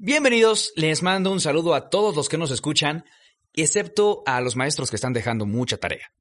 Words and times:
Bienvenidos, 0.00 0.72
les 0.76 1.02
mando 1.02 1.32
un 1.32 1.40
saludo 1.40 1.74
a 1.74 1.90
todos 1.90 2.14
los 2.14 2.28
que 2.28 2.38
nos 2.38 2.52
escuchan, 2.52 3.04
excepto 3.52 4.22
a 4.26 4.40
los 4.40 4.54
maestros 4.54 4.90
que 4.90 4.94
están 4.94 5.12
dejando 5.12 5.44
mucha 5.44 5.76
tarea. 5.76 6.12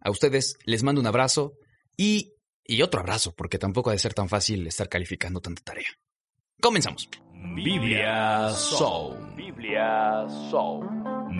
A 0.00 0.10
ustedes 0.10 0.58
les 0.64 0.82
mando 0.82 1.00
un 1.00 1.06
abrazo 1.06 1.52
y, 1.96 2.34
y 2.64 2.82
otro 2.82 2.98
abrazo, 2.98 3.32
porque 3.36 3.56
tampoco 3.56 3.90
ha 3.90 3.92
de 3.92 4.00
ser 4.00 4.14
tan 4.14 4.28
fácil 4.28 4.66
estar 4.66 4.88
calificando 4.88 5.40
tanta 5.40 5.62
tarea. 5.62 5.86
Comenzamos. 6.60 7.08
Biblia 7.54 8.50
Soul. 8.50 9.36
Biblia 9.36 10.26
Soul. 10.50 10.88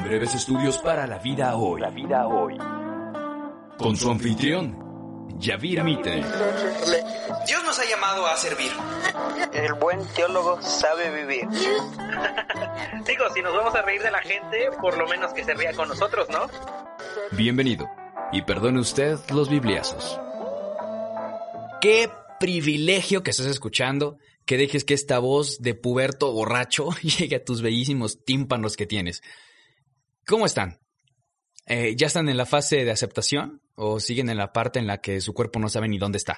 Breves 0.04 0.36
estudios 0.36 0.78
para 0.78 1.08
la 1.08 1.18
vida 1.18 1.56
hoy. 1.56 1.80
La 1.80 1.90
vida 1.90 2.28
hoy. 2.28 2.56
Con 3.78 3.96
su 3.96 4.12
anfitrión, 4.12 4.78
Yavira 5.40 5.82
Mite. 5.82 6.22
Dios 7.46 7.64
nos 7.64 7.78
ha 7.78 7.84
llamado 7.88 8.26
a 8.26 8.36
servir. 8.36 8.70
El 9.54 9.72
buen 9.74 10.06
teólogo 10.14 10.60
sabe 10.60 11.10
vivir. 11.10 11.48
Digo, 13.06 13.24
si 13.34 13.40
nos 13.40 13.54
vamos 13.54 13.74
a 13.74 13.80
reír 13.80 14.02
de 14.02 14.10
la 14.10 14.20
gente, 14.20 14.70
por 14.80 14.98
lo 14.98 15.08
menos 15.08 15.32
que 15.32 15.42
se 15.42 15.54
ría 15.54 15.72
con 15.72 15.88
nosotros, 15.88 16.28
¿no? 16.28 16.46
Bienvenido. 17.32 17.88
Y 18.32 18.42
perdone 18.42 18.80
usted 18.80 19.18
los 19.30 19.48
bibliazos. 19.48 20.20
Qué 21.80 22.10
privilegio 22.38 23.22
que 23.22 23.30
estés 23.30 23.46
escuchando, 23.46 24.18
que 24.44 24.58
dejes 24.58 24.84
que 24.84 24.94
esta 24.94 25.18
voz 25.18 25.60
de 25.60 25.74
puberto 25.74 26.32
borracho 26.32 26.90
llegue 27.02 27.36
a 27.36 27.44
tus 27.44 27.62
bellísimos 27.62 28.24
tímpanos 28.24 28.76
que 28.76 28.86
tienes. 28.86 29.22
¿Cómo 30.26 30.44
están? 30.44 30.78
Eh, 31.72 31.94
¿Ya 31.96 32.08
están 32.08 32.28
en 32.28 32.36
la 32.36 32.46
fase 32.46 32.84
de 32.84 32.90
aceptación? 32.90 33.62
¿O 33.76 34.00
siguen 34.00 34.28
en 34.28 34.36
la 34.36 34.52
parte 34.52 34.80
en 34.80 34.88
la 34.88 35.00
que 35.00 35.20
su 35.20 35.32
cuerpo 35.32 35.60
no 35.60 35.68
sabe 35.68 35.86
ni 35.86 35.98
dónde 35.98 36.18
está? 36.18 36.36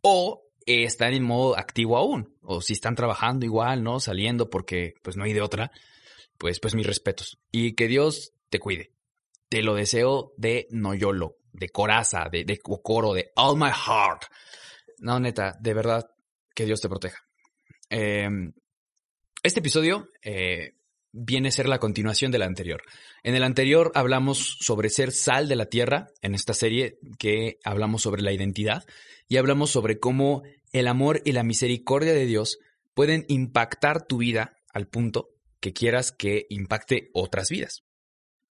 ¿O 0.00 0.42
están 0.66 1.14
en 1.14 1.22
modo 1.22 1.56
activo 1.56 1.96
aún? 1.96 2.36
¿O 2.42 2.60
si 2.60 2.72
están 2.72 2.96
trabajando 2.96 3.46
igual, 3.46 3.84
¿no? 3.84 4.00
Saliendo 4.00 4.50
porque 4.50 4.94
pues 5.00 5.16
no 5.16 5.22
hay 5.22 5.32
de 5.32 5.42
otra. 5.42 5.70
Pues, 6.38 6.58
pues 6.58 6.74
mis 6.74 6.84
respetos. 6.84 7.38
Y 7.52 7.76
que 7.76 7.86
Dios 7.86 8.32
te 8.50 8.58
cuide. 8.58 8.90
Te 9.48 9.62
lo 9.62 9.76
deseo 9.76 10.32
de 10.36 10.66
noyolo, 10.70 11.36
de 11.52 11.68
coraza, 11.68 12.28
de, 12.28 12.42
de 12.42 12.58
coro, 12.58 13.14
de 13.14 13.30
all 13.36 13.56
my 13.56 13.70
heart. 13.70 14.24
No, 14.98 15.20
neta, 15.20 15.56
de 15.60 15.72
verdad, 15.72 16.04
que 16.52 16.64
Dios 16.64 16.80
te 16.80 16.88
proteja. 16.88 17.24
Eh, 17.90 18.28
este 19.40 19.60
episodio 19.60 20.08
eh, 20.20 20.74
viene 21.16 21.48
a 21.48 21.52
ser 21.52 21.66
la 21.66 21.78
continuación 21.78 22.30
del 22.30 22.42
anterior. 22.42 22.82
En 23.22 23.34
el 23.34 23.42
anterior 23.42 23.90
hablamos 23.94 24.58
sobre 24.60 24.90
ser 24.90 25.12
sal 25.12 25.48
de 25.48 25.56
la 25.56 25.66
tierra, 25.66 26.08
en 26.20 26.34
esta 26.34 26.52
serie 26.52 26.98
que 27.18 27.58
hablamos 27.64 28.02
sobre 28.02 28.22
la 28.22 28.32
identidad, 28.32 28.84
y 29.28 29.38
hablamos 29.38 29.70
sobre 29.70 29.98
cómo 29.98 30.42
el 30.72 30.86
amor 30.86 31.22
y 31.24 31.32
la 31.32 31.42
misericordia 31.42 32.12
de 32.12 32.26
Dios 32.26 32.58
pueden 32.94 33.24
impactar 33.28 34.06
tu 34.06 34.18
vida 34.18 34.56
al 34.72 34.88
punto 34.88 35.30
que 35.60 35.72
quieras 35.72 36.12
que 36.12 36.46
impacte 36.50 37.10
otras 37.14 37.48
vidas. 37.48 37.82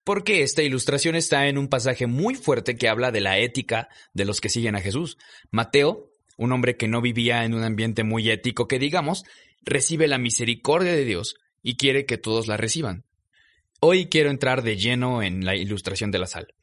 Porque 0.03 0.43
esta 0.43 0.63
ilustración 0.63 1.17
está 1.17 1.49
en 1.49 1.59
un 1.59 1.69
pasaje 1.69 2.07
muy 2.07 2.35
fuerte 2.35 2.77
que 2.77 2.89
habla 2.89 3.11
de 3.11 3.21
la 3.21 3.39
ética 3.39 3.89
de 4.15 4.25
los 4.25 4.41
que 4.41 4.49
siguen 4.49 4.75
a 4.75 4.81
Jesús. 4.81 5.19
Mateo, 5.51 6.11
un 6.37 6.53
hombre 6.53 6.77
que 6.77 6.89
no 6.89 7.01
vivía 7.01 7.45
en 7.45 7.55
un 7.55 7.63
ambiente 7.63 8.05
muy 8.05 8.31
ético 8.31 8.69
que 8.69 8.79
digamos, 8.79 9.25
recibe 9.63 10.09
la 10.09 10.19
misericordia 10.19 10.93
de 10.93 11.05
Dios 11.05 11.37
y 11.65 11.77
quiere 11.77 12.07
que 12.07 12.19
todos 12.19 12.47
la 12.47 12.57
reciban. 12.57 13.05
Hoy 13.81 14.07
quiero 14.07 14.31
entrar 14.31 14.63
de 14.63 14.77
lleno 14.77 15.23
en 15.23 15.45
la 15.45 15.57
ilustración 15.57 16.13
de 16.13 16.21
la 16.21 16.27
sal. 16.27 16.55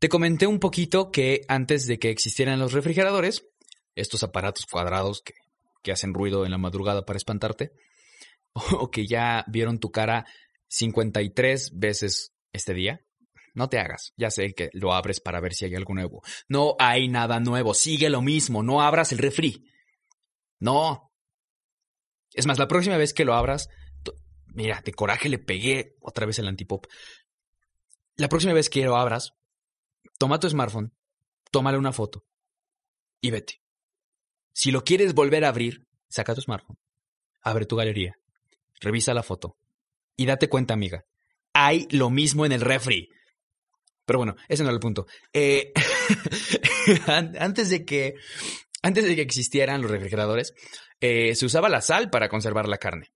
Te 0.00 0.08
comenté 0.08 0.46
un 0.46 0.58
poquito 0.58 1.12
que 1.12 1.42
antes 1.46 1.86
de 1.86 1.98
que 1.98 2.10
existieran 2.10 2.58
los 2.58 2.72
refrigeradores, 2.72 3.46
estos 3.94 4.22
aparatos 4.24 4.64
cuadrados 4.66 5.20
que, 5.20 5.34
que 5.82 5.92
hacen 5.92 6.14
ruido 6.14 6.44
en 6.44 6.50
la 6.50 6.58
madrugada 6.58 7.04
para 7.04 7.18
espantarte, 7.18 7.72
o 8.52 8.90
que 8.90 9.06
ya 9.06 9.44
vieron 9.46 9.78
tu 9.78 9.92
cara 9.92 10.26
53 10.68 11.78
veces 11.78 12.32
este 12.52 12.72
día, 12.72 13.04
no 13.54 13.68
te 13.68 13.78
hagas. 13.78 14.14
Ya 14.16 14.30
sé 14.30 14.54
que 14.54 14.70
lo 14.72 14.94
abres 14.94 15.20
para 15.20 15.40
ver 15.40 15.52
si 15.52 15.66
hay 15.66 15.74
algo 15.74 15.92
nuevo. 15.92 16.22
No 16.48 16.76
hay 16.78 17.08
nada 17.08 17.40
nuevo. 17.40 17.74
Sigue 17.74 18.08
lo 18.08 18.22
mismo. 18.22 18.62
No 18.62 18.80
abras 18.80 19.12
el 19.12 19.18
refri. 19.18 19.66
No. 20.60 21.12
Es 22.32 22.46
más, 22.46 22.58
la 22.58 22.68
próxima 22.68 22.96
vez 22.96 23.12
que 23.12 23.24
lo 23.24 23.34
abras, 23.34 23.68
mira, 24.54 24.82
de 24.84 24.92
coraje 24.92 25.28
le 25.28 25.38
pegué 25.38 25.96
otra 26.00 26.26
vez 26.26 26.38
el 26.38 26.48
antipop. 26.48 26.86
La 28.16 28.28
próxima 28.28 28.52
vez 28.52 28.68
que 28.68 28.84
lo 28.84 28.96
abras, 28.96 29.34
toma 30.18 30.40
tu 30.40 30.48
smartphone, 30.48 30.92
tómale 31.50 31.78
una 31.78 31.92
foto 31.92 32.24
y 33.20 33.30
vete. 33.30 33.62
Si 34.52 34.70
lo 34.70 34.84
quieres 34.84 35.14
volver 35.14 35.44
a 35.44 35.48
abrir, 35.48 35.86
saca 36.08 36.34
tu 36.34 36.40
smartphone, 36.40 36.78
abre 37.40 37.66
tu 37.66 37.76
galería, 37.76 38.18
revisa 38.80 39.14
la 39.14 39.22
foto 39.22 39.56
y 40.16 40.26
date 40.26 40.48
cuenta, 40.48 40.74
amiga, 40.74 41.04
hay 41.52 41.86
lo 41.90 42.10
mismo 42.10 42.44
en 42.44 42.52
el 42.52 42.60
refri. 42.60 43.08
Pero 44.04 44.18
bueno, 44.18 44.36
ese 44.48 44.62
no 44.62 44.68
era 44.68 44.74
el 44.74 44.80
punto. 44.80 45.06
Eh, 45.32 45.72
antes 47.06 47.70
de 47.70 47.84
que 47.84 48.16
antes 48.82 49.04
de 49.04 49.14
que 49.14 49.22
existieran 49.22 49.82
los 49.82 49.90
refrigeradores, 49.90 50.54
eh, 51.00 51.34
se 51.34 51.46
usaba 51.46 51.68
la 51.68 51.80
sal 51.80 52.10
para 52.10 52.28
conservar 52.28 52.68
la 52.68 52.78
carne. 52.78 53.12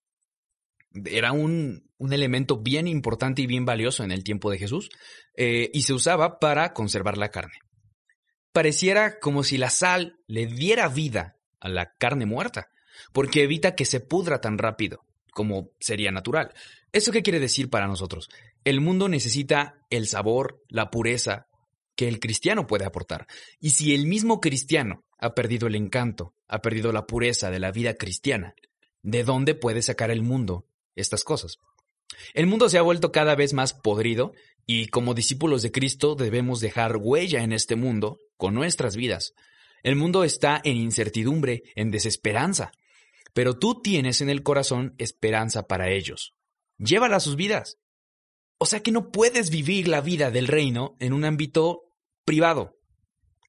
Era 1.05 1.33
un, 1.33 1.91
un, 1.99 2.13
elemento 2.13 2.59
bien 2.59 2.87
importante 2.87 3.43
y 3.43 3.47
bien 3.47 3.65
valioso 3.65 4.05
en 4.05 4.13
el 4.13 4.23
tiempo 4.25 4.51
de 4.51 4.59
Jesús, 4.59 4.91
eh, 5.37 5.71
y 5.73 5.83
se 5.83 5.93
usaba 5.93 6.39
para 6.39 6.73
conservar 6.73 7.19
la 7.19 7.31
carne. 7.31 7.59
Pareciera 8.53 9.19
como 9.19 9.43
si 9.43 9.59
la 9.59 9.71
sal 9.71 10.21
le 10.27 10.47
diera 10.47 10.89
vida 10.89 11.37
a 11.59 11.69
la 11.69 11.95
carne 11.99 12.27
muerta, 12.27 12.69
porque 13.13 13.43
evita 13.43 13.75
que 13.75 13.85
se 13.85 14.01
pudra 14.01 14.41
tan 14.41 14.59
rápido 14.59 15.05
como 15.35 15.73
sería 15.81 16.13
natural. 16.13 16.55
¿Eso 16.93 17.13
qué 17.13 17.23
quiere 17.23 17.41
decir 17.41 17.69
para 17.69 17.89
nosotros? 17.89 18.31
El 18.65 18.81
mundo 18.81 19.09
necesita 19.09 19.75
el 19.91 20.07
sabor, 20.07 20.63
la 20.69 20.91
pureza 20.91 21.49
que 21.97 22.09
el 22.09 22.21
cristiano 22.21 22.67
puede 22.67 22.87
aportar. 22.87 23.27
Y 23.61 23.71
si 23.71 23.95
el 23.95 24.07
mismo 24.07 24.41
cristiano 24.41 25.05
ha 25.19 25.35
perdido 25.35 25.67
el 25.67 25.75
encanto, 25.75 26.35
ha 26.49 26.63
perdido 26.63 26.93
la 26.93 27.07
pureza 27.07 27.51
de 27.51 27.59
la 27.59 27.73
vida 27.73 27.95
cristiana, 27.95 28.55
¿de 29.03 29.25
dónde 29.25 29.55
puede 29.55 29.83
sacar 29.83 30.11
el 30.11 30.23
mundo 30.23 30.67
estas 30.97 31.25
cosas? 31.25 31.59
El 32.33 32.47
mundo 32.47 32.69
se 32.69 32.79
ha 32.79 32.83
vuelto 32.83 33.13
cada 33.13 33.35
vez 33.35 33.53
más 33.53 33.73
podrido 33.73 34.33
y 34.67 34.89
como 34.89 35.15
discípulos 35.15 35.63
de 35.63 35.73
Cristo 35.73 36.15
debemos 36.15 36.61
dejar 36.61 36.97
huella 36.97 37.43
en 37.43 37.53
este 37.53 37.77
mundo 37.77 38.19
con 38.37 38.55
nuestras 38.55 38.97
vidas. 38.97 39.35
El 39.83 39.97
mundo 39.97 40.25
está 40.25 40.61
en 40.65 40.77
incertidumbre, 40.77 41.63
en 41.75 41.91
desesperanza, 41.91 42.73
pero 43.35 43.59
tú 43.59 43.83
tienes 43.83 44.21
en 44.21 44.31
el 44.31 44.43
corazón 44.43 44.95
esperanza 44.99 45.67
para 45.67 45.91
ellos. 45.91 46.35
Llévala 46.79 47.17
a 47.17 47.21
sus 47.21 47.37
vidas. 47.37 47.79
O 48.59 48.67
sea 48.67 48.81
que 48.81 48.93
no 48.93 49.11
puedes 49.11 49.51
vivir 49.51 49.89
la 49.89 50.01
vida 50.01 50.31
del 50.31 50.47
reino 50.47 50.97
en 51.01 51.13
un 51.13 51.25
ámbito 51.25 51.83
privado. 52.25 52.79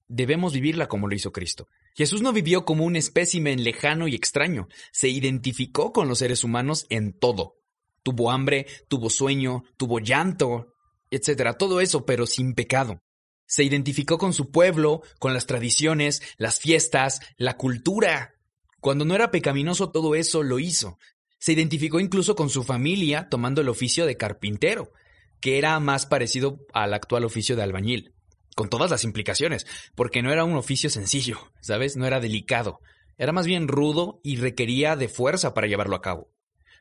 Debemos 0.07 0.53
vivirla 0.53 0.87
como 0.87 1.07
lo 1.07 1.15
hizo 1.15 1.31
Cristo. 1.31 1.67
Jesús 1.95 2.21
no 2.21 2.33
vivió 2.33 2.65
como 2.65 2.83
un 2.83 2.97
espécimen 2.97 3.63
lejano 3.63 4.09
y 4.09 4.15
extraño, 4.15 4.67
se 4.91 5.07
identificó 5.07 5.93
con 5.93 6.09
los 6.09 6.19
seres 6.19 6.43
humanos 6.43 6.85
en 6.89 7.17
todo. 7.17 7.55
Tuvo 8.03 8.31
hambre, 8.31 8.67
tuvo 8.89 9.09
sueño, 9.09 9.63
tuvo 9.77 9.99
llanto, 9.99 10.73
etcétera, 11.09 11.53
todo 11.53 11.79
eso, 11.79 12.05
pero 12.05 12.27
sin 12.27 12.53
pecado. 12.53 13.01
Se 13.47 13.63
identificó 13.63 14.17
con 14.17 14.33
su 14.33 14.51
pueblo, 14.51 15.03
con 15.19 15.33
las 15.33 15.45
tradiciones, 15.45 16.21
las 16.37 16.59
fiestas, 16.59 17.21
la 17.37 17.55
cultura. 17.55 18.33
Cuando 18.81 19.05
no 19.05 19.15
era 19.15 19.31
pecaminoso 19.31 19.91
todo 19.91 20.15
eso 20.15 20.43
lo 20.43 20.59
hizo. 20.59 20.97
Se 21.39 21.53
identificó 21.53 22.01
incluso 22.01 22.35
con 22.35 22.49
su 22.49 22.63
familia 22.63 23.29
tomando 23.29 23.61
el 23.61 23.69
oficio 23.69 24.05
de 24.05 24.17
carpintero, 24.17 24.91
que 25.39 25.57
era 25.57 25.79
más 25.79 26.05
parecido 26.05 26.65
al 26.73 26.93
actual 26.93 27.23
oficio 27.23 27.55
de 27.55 27.63
albañil, 27.63 28.14
con 28.55 28.69
todas 28.69 28.89
las 28.89 29.03
implicaciones, 29.03 29.67
porque 29.93 30.23
no 30.23 30.31
era 30.31 30.45
un 30.45 30.55
oficio 30.55 30.89
sencillo, 30.89 31.51
¿sabes? 31.61 31.97
No 31.97 32.07
era 32.07 32.19
delicado, 32.19 32.79
era 33.17 33.31
más 33.31 33.45
bien 33.45 33.67
rudo 33.67 34.19
y 34.23 34.37
requería 34.37 34.95
de 34.95 35.09
fuerza 35.09 35.53
para 35.53 35.67
llevarlo 35.67 35.95
a 35.95 36.01
cabo. 36.01 36.31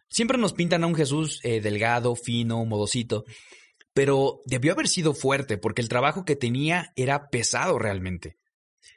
Siempre 0.08 0.38
nos 0.38 0.52
pintan 0.52 0.84
a 0.84 0.86
un 0.86 0.94
Jesús 0.94 1.40
eh, 1.42 1.60
delgado, 1.60 2.14
fino, 2.14 2.64
modosito, 2.64 3.24
pero 3.92 4.40
debió 4.46 4.72
haber 4.72 4.88
sido 4.88 5.14
fuerte 5.14 5.58
porque 5.58 5.82
el 5.82 5.88
trabajo 5.88 6.24
que 6.24 6.36
tenía 6.36 6.92
era 6.96 7.28
pesado 7.28 7.78
realmente. 7.78 8.36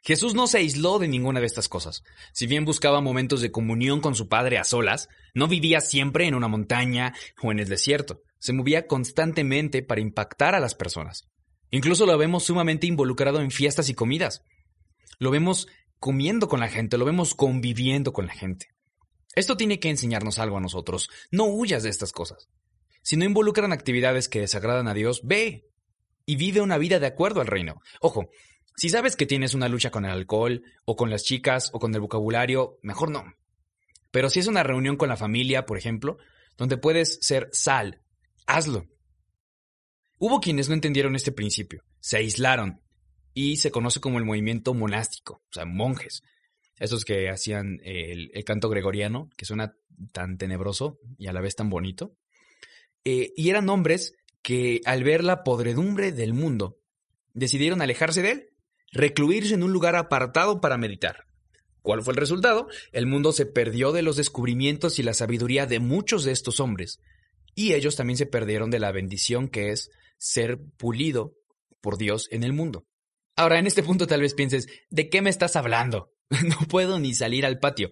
Jesús 0.03 0.35
no 0.35 0.47
se 0.47 0.59
aisló 0.59 0.99
de 0.99 1.07
ninguna 1.07 1.39
de 1.39 1.45
estas 1.45 1.69
cosas. 1.69 2.03
Si 2.33 2.45
bien 2.47 2.65
buscaba 2.65 3.01
momentos 3.01 3.41
de 3.41 3.51
comunión 3.51 4.01
con 4.01 4.15
su 4.15 4.27
Padre 4.27 4.57
a 4.57 4.63
solas, 4.63 5.09
no 5.33 5.47
vivía 5.47 5.81
siempre 5.81 6.27
en 6.27 6.35
una 6.35 6.47
montaña 6.47 7.13
o 7.41 7.51
en 7.51 7.59
el 7.59 7.67
desierto. 7.67 8.21
Se 8.39 8.53
movía 8.53 8.87
constantemente 8.87 9.81
para 9.81 10.01
impactar 10.01 10.55
a 10.55 10.59
las 10.59 10.75
personas. 10.75 11.27
Incluso 11.71 12.05
lo 12.05 12.17
vemos 12.17 12.45
sumamente 12.45 12.87
involucrado 12.87 13.41
en 13.41 13.51
fiestas 13.51 13.89
y 13.89 13.93
comidas. 13.93 14.43
Lo 15.19 15.31
vemos 15.31 15.67
comiendo 15.99 16.47
con 16.47 16.59
la 16.59 16.69
gente, 16.69 16.97
lo 16.97 17.05
vemos 17.05 17.35
conviviendo 17.35 18.13
con 18.13 18.27
la 18.27 18.33
gente. 18.33 18.67
Esto 19.35 19.57
tiene 19.57 19.79
que 19.79 19.89
enseñarnos 19.89 20.39
algo 20.39 20.57
a 20.57 20.61
nosotros. 20.61 21.09
No 21.31 21.45
huyas 21.45 21.83
de 21.83 21.89
estas 21.89 22.11
cosas. 22.11 22.49
Si 23.01 23.17
no 23.17 23.25
involucran 23.25 23.71
actividades 23.71 24.29
que 24.29 24.41
desagradan 24.41 24.87
a 24.87 24.93
Dios, 24.93 25.21
ve 25.23 25.69
y 26.25 26.35
vive 26.35 26.61
una 26.61 26.77
vida 26.77 26.99
de 26.99 27.07
acuerdo 27.07 27.41
al 27.41 27.47
reino. 27.47 27.81
Ojo, 28.01 28.29
si 28.75 28.89
sabes 28.89 29.15
que 29.15 29.25
tienes 29.25 29.53
una 29.53 29.69
lucha 29.69 29.91
con 29.91 30.05
el 30.05 30.11
alcohol, 30.11 30.63
o 30.85 30.95
con 30.95 31.09
las 31.09 31.23
chicas, 31.23 31.71
o 31.73 31.79
con 31.79 31.93
el 31.95 32.01
vocabulario, 32.01 32.79
mejor 32.81 33.09
no. 33.09 33.25
Pero 34.11 34.29
si 34.29 34.39
es 34.39 34.47
una 34.47 34.63
reunión 34.63 34.97
con 34.97 35.09
la 35.09 35.17
familia, 35.17 35.65
por 35.65 35.77
ejemplo, 35.77 36.17
donde 36.57 36.77
puedes 36.77 37.19
ser 37.21 37.49
sal, 37.51 38.01
hazlo. 38.45 38.87
Hubo 40.19 40.39
quienes 40.39 40.67
no 40.67 40.73
entendieron 40.73 41.15
este 41.15 41.31
principio, 41.31 41.83
se 41.99 42.17
aislaron 42.17 42.81
y 43.33 43.57
se 43.57 43.69
conoce 43.69 43.99
como 43.99 44.17
el 44.17 44.25
movimiento 44.25 44.73
monástico, 44.73 45.43
o 45.43 45.53
sea, 45.53 45.65
monjes. 45.65 46.23
Esos 46.79 47.05
que 47.05 47.29
hacían 47.29 47.79
el, 47.83 48.31
canto 48.43 48.69
gregoriano, 48.69 49.29
que 49.37 49.45
suena 49.45 49.75
tan 50.11 50.37
tenebroso 50.37 50.99
y 51.17 51.27
a 51.27 51.33
la 51.33 51.41
vez 51.41 51.55
tan 51.55 51.69
bonito. 51.69 52.15
Eh, 53.03 53.31
y 53.35 53.49
eran 53.49 53.69
hombres 53.69 54.15
que 54.41 54.81
al 54.85 55.03
ver 55.03 55.23
la 55.23 55.43
podredumbre 55.43 56.11
del 56.11 56.33
mundo, 56.33 56.79
decidieron 57.33 57.81
alejarse 57.81 58.21
de 58.21 58.31
él, 58.31 58.49
recluirse 58.91 59.53
en 59.53 59.63
un 59.63 59.71
lugar 59.71 59.95
apartado 59.95 60.61
para 60.61 60.77
meditar. 60.77 61.25
¿Cuál 61.81 62.01
fue 62.01 62.13
el 62.13 62.19
resultado? 62.19 62.67
El 62.91 63.05
mundo 63.05 63.31
se 63.31 63.45
perdió 63.45 63.91
de 63.91 64.01
los 64.01 64.17
descubrimientos 64.17 64.99
y 64.99 65.03
la 65.03 65.13
sabiduría 65.13 65.65
de 65.67 65.79
muchos 65.79 66.23
de 66.23 66.31
estos 66.31 66.59
hombres, 66.59 66.99
y 67.55 67.73
ellos 67.73 67.95
también 67.95 68.17
se 68.17 68.25
perdieron 68.25 68.69
de 68.69 68.79
la 68.79 68.91
bendición 68.91 69.47
que 69.47 69.69
es 69.69 69.89
ser 70.17 70.59
pulido 70.77 71.33
por 71.81 71.97
Dios 71.97 72.27
en 72.31 72.43
el 72.43 72.53
mundo. 72.53 72.85
Ahora, 73.35 73.59
en 73.59 73.67
este 73.67 73.83
punto 73.83 74.07
tal 74.07 74.21
vez 74.21 74.33
pienses, 74.33 74.67
¿de 74.89 75.09
qué 75.09 75.21
me 75.21 75.29
estás 75.29 75.55
hablando? 75.55 76.11
no 76.43 76.57
puedo 76.67 76.99
ni 76.99 77.13
salir 77.13 77.45
al 77.45 77.59
patio. 77.59 77.91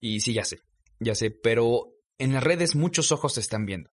Y 0.00 0.20
sí, 0.20 0.32
ya 0.32 0.44
sé, 0.44 0.60
ya 1.00 1.14
sé, 1.14 1.30
pero 1.30 1.92
en 2.18 2.32
las 2.32 2.42
redes 2.42 2.74
muchos 2.74 3.12
ojos 3.12 3.34
te 3.34 3.40
están 3.40 3.66
viendo. 3.66 3.90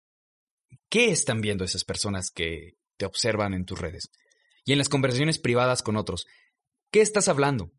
¿Qué 0.89 1.11
están 1.11 1.41
viendo 1.41 1.65
esas 1.65 1.85
personas 1.85 2.31
que 2.31 2.77
te 2.97 3.07
observan 3.07 3.55
en 3.55 3.65
tus 3.65 3.79
redes? 3.79 4.11
Y 4.65 4.73
en 4.73 4.79
las 4.79 4.89
conversaciones 4.89 5.39
privadas 5.39 5.83
con 5.83 5.97
otros, 5.97 6.27
¿qué 6.91 7.01
estás 7.01 7.29
hablando? 7.29 7.73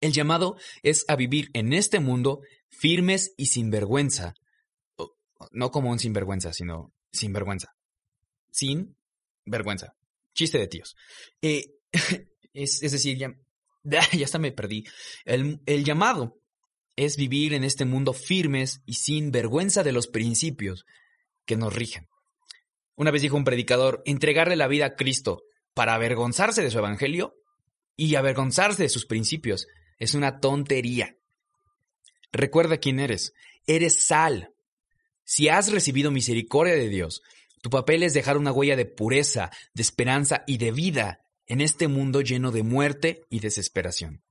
El 0.00 0.12
llamado 0.12 0.56
es 0.82 1.04
a 1.08 1.16
vivir 1.16 1.50
en 1.52 1.72
este 1.72 2.00
mundo 2.00 2.40
firmes 2.68 3.34
y 3.36 3.46
sin 3.46 3.70
vergüenza. 3.70 4.34
No 5.50 5.70
como 5.70 5.90
un 5.90 5.98
sinvergüenza, 5.98 6.52
sino 6.52 6.92
sin 7.12 7.32
vergüenza. 7.32 7.74
Sin 8.50 8.96
vergüenza. 9.48 9.94
Chiste 10.34 10.58
de 10.58 10.68
tíos. 10.68 10.96
Eh, 11.42 11.64
es, 12.52 12.82
es, 12.82 12.92
decir, 12.92 13.18
ya, 13.18 13.36
ya 14.12 14.24
hasta 14.24 14.38
me 14.38 14.52
perdí. 14.52 14.84
El, 15.24 15.60
el 15.66 15.84
llamado 15.84 16.40
es 16.96 17.16
vivir 17.16 17.54
en 17.54 17.64
este 17.64 17.84
mundo 17.84 18.12
firmes 18.12 18.82
y 18.84 18.94
sin 18.94 19.30
vergüenza 19.30 19.82
de 19.82 19.92
los 19.92 20.08
principios 20.08 20.84
que 21.44 21.56
nos 21.56 21.74
rigen. 21.74 22.08
Una 22.96 23.12
vez 23.12 23.22
dijo 23.22 23.36
un 23.36 23.44
predicador, 23.44 24.02
entregarle 24.04 24.56
la 24.56 24.66
vida 24.66 24.86
a 24.86 24.94
Cristo 24.96 25.44
para 25.74 25.94
avergonzarse 25.94 26.62
de 26.62 26.70
su 26.72 26.78
evangelio 26.78 27.36
y 27.96 28.16
avergonzarse 28.16 28.82
de 28.82 28.88
sus 28.88 29.06
principios 29.06 29.68
es 29.98 30.14
una 30.14 30.40
tontería. 30.40 31.16
Recuerda 32.32 32.78
quién 32.78 33.00
eres. 33.00 33.32
Eres 33.66 34.04
sal. 34.04 34.52
Si 35.24 35.48
has 35.48 35.70
recibido 35.70 36.10
misericordia 36.10 36.74
de 36.74 36.88
Dios, 36.88 37.22
tu 37.68 37.70
papel 37.76 38.02
es 38.02 38.14
dejar 38.14 38.38
una 38.38 38.50
huella 38.50 38.76
de 38.76 38.86
pureza, 38.86 39.50
de 39.74 39.82
esperanza 39.82 40.42
y 40.46 40.56
de 40.56 40.72
vida 40.72 41.20
en 41.46 41.60
este 41.60 41.86
mundo 41.86 42.22
lleno 42.22 42.50
de 42.50 42.62
muerte 42.62 43.26
y 43.28 43.40
desesperación. 43.40 44.22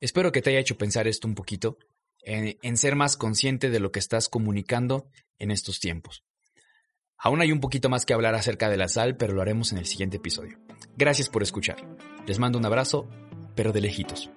Espero 0.00 0.32
que 0.32 0.42
te 0.42 0.50
haya 0.50 0.58
hecho 0.58 0.76
pensar 0.76 1.06
esto 1.06 1.28
un 1.28 1.36
poquito, 1.36 1.78
en, 2.22 2.76
ser 2.76 2.96
más 2.96 3.16
consciente 3.16 3.70
de 3.70 3.78
lo 3.78 3.92
que 3.92 4.00
estás 4.00 4.28
comunicando 4.28 5.08
en 5.38 5.52
estos 5.52 5.78
tiempos. 5.78 6.24
Aún 7.16 7.42
hay 7.42 7.52
un 7.52 7.60
poquito 7.60 7.88
más 7.88 8.04
que 8.04 8.12
hablar 8.12 8.34
acerca 8.34 8.68
de 8.68 8.76
la 8.76 8.88
sal, 8.88 9.16
pero 9.16 9.32
lo 9.32 9.40
haremos 9.40 9.70
en 9.70 9.78
el 9.78 9.86
siguiente 9.86 10.16
episodio. 10.16 10.58
Gracias 10.96 11.28
por 11.28 11.44
escuchar. 11.44 11.76
Les 12.26 12.40
mando 12.40 12.58
un 12.58 12.66
abrazo, 12.66 13.08
pero 13.54 13.70
de 13.70 13.82
lejitos. 13.82 14.30